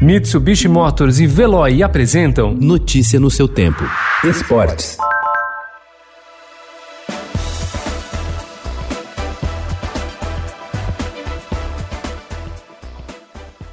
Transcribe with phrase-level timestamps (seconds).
[0.00, 3.82] Mitsubishi Motors e Veloy apresentam Notícia no seu tempo.
[4.22, 4.98] Esportes.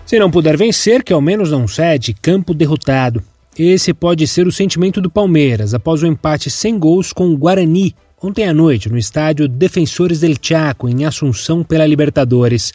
[0.05, 3.21] Se não puder vencer, que ao menos não cede, campo derrotado.
[3.59, 7.93] Esse pode ser o sentimento do Palmeiras após o empate sem gols com o Guarani
[8.21, 12.71] ontem à noite no estádio Defensores del Chaco, em Assunção, pela Libertadores.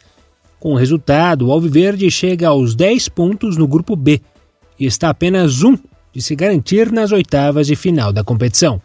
[0.59, 4.21] Com o resultado, o Alviverde chega aos 10 pontos no grupo B
[4.77, 5.77] e está apenas um
[6.13, 8.81] de se garantir nas oitavas de final da competição.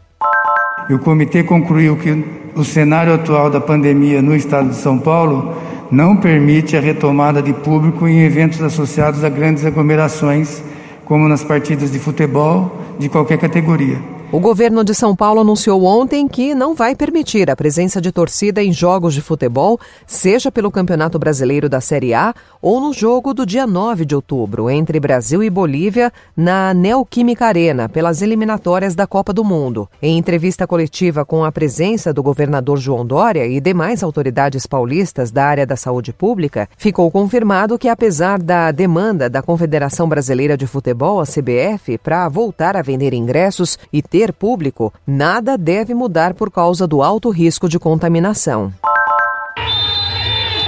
[0.88, 5.56] O comitê concluiu que o cenário atual da pandemia no estado de São Paulo
[5.90, 10.62] não permite a retomada de público em eventos associados a grandes aglomerações,
[11.04, 14.13] como nas partidas de futebol de qualquer categoria.
[14.34, 18.60] O governo de São Paulo anunciou ontem que não vai permitir a presença de torcida
[18.60, 23.46] em jogos de futebol, seja pelo Campeonato Brasileiro da Série A ou no jogo do
[23.46, 29.32] dia 9 de outubro entre Brasil e Bolívia na Neoquímica Arena, pelas eliminatórias da Copa
[29.32, 29.88] do Mundo.
[30.02, 35.44] Em entrevista coletiva com a presença do governador João Dória e demais autoridades paulistas da
[35.44, 41.20] área da saúde pública, ficou confirmado que, apesar da demanda da Confederação Brasileira de Futebol,
[41.20, 46.86] a CBF, para voltar a vender ingressos e ter público, nada deve mudar por causa
[46.86, 48.72] do alto risco de contaminação.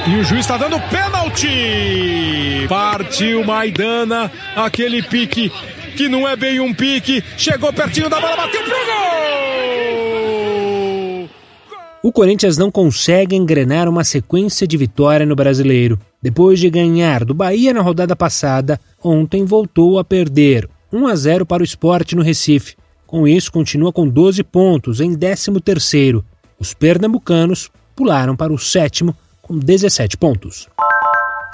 [0.07, 2.67] E o juiz está dando pênalti!
[2.69, 5.51] Partiu Maidana, aquele pique
[5.97, 9.27] que não é bem um pique, chegou pertinho da bola, bateu pro gol!
[12.03, 15.99] O Corinthians não consegue engrenar uma sequência de vitória no brasileiro.
[16.23, 21.45] Depois de ganhar do Bahia na rodada passada, ontem voltou a perder 1 a 0
[21.45, 22.77] para o esporte no Recife.
[23.07, 26.25] Com isso, continua com 12 pontos em 13º.
[26.59, 30.69] Os pernambucanos pularam para o sétimo com 17 pontos.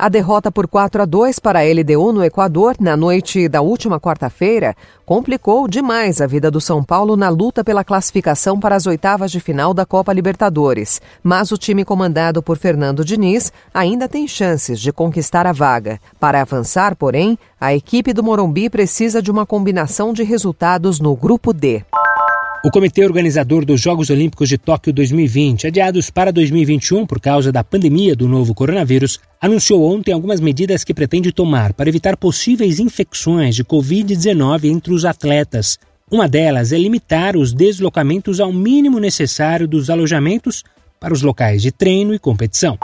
[0.02, 4.00] A derrota por 4 a 2 para a LDU no Equador na noite da última
[4.00, 4.74] quarta-feira
[5.06, 9.38] complicou demais a vida do São Paulo na luta pela classificação para as oitavas de
[9.38, 11.00] final da Copa Libertadores.
[11.22, 16.00] Mas o time comandado por Fernando Diniz ainda tem chances de conquistar a vaga.
[16.18, 21.52] Para avançar, porém, a equipe do Morumbi precisa de uma combinação de resultados no grupo
[21.52, 21.84] D.
[22.64, 27.64] O comitê organizador dos Jogos Olímpicos de Tóquio 2020, adiados para 2021 por causa da
[27.64, 33.56] pandemia do novo coronavírus, anunciou ontem algumas medidas que pretende tomar para evitar possíveis infecções
[33.56, 35.76] de Covid-19 entre os atletas.
[36.08, 40.62] Uma delas é limitar os deslocamentos ao mínimo necessário dos alojamentos
[41.00, 42.78] para os locais de treino e competição.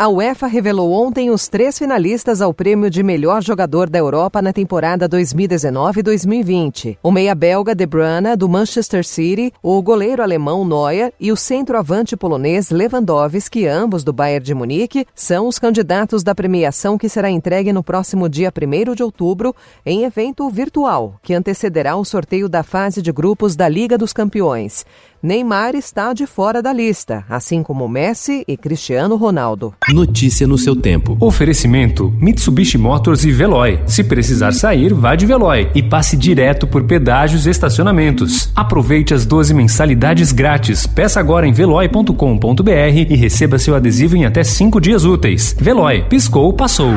[0.00, 4.52] A UEFA revelou ontem os três finalistas ao prêmio de melhor jogador da Europa na
[4.52, 6.98] temporada 2019-2020.
[7.02, 12.16] O meia belga De Bruyne, do Manchester City, o goleiro alemão Neuer e o centroavante
[12.16, 17.72] polonês Lewandowski, ambos do Bayern de Munique, são os candidatos da premiação que será entregue
[17.72, 19.52] no próximo dia 1 de outubro
[19.84, 24.86] em evento virtual, que antecederá o sorteio da fase de grupos da Liga dos Campeões.
[25.20, 29.74] Neymar está de fora da lista, assim como Messi e Cristiano Ronaldo.
[29.92, 31.16] Notícia no seu tempo.
[31.20, 33.80] Oferecimento: Mitsubishi Motors e Veloy.
[33.86, 38.52] Se precisar sair, vá de Veloy e passe direto por pedágios e estacionamentos.
[38.54, 40.86] Aproveite as 12 mensalidades grátis.
[40.86, 42.70] Peça agora em veloy.com.br
[43.10, 45.56] e receba seu adesivo em até 5 dias úteis.
[45.58, 46.94] Veloy, piscou, passou.